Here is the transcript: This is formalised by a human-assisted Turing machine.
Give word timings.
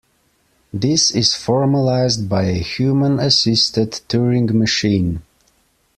This 0.73 1.11
is 1.11 1.33
formalised 1.33 2.27
by 2.27 2.45
a 2.45 2.53
human-assisted 2.55 3.91
Turing 4.09 4.49
machine. 4.51 5.21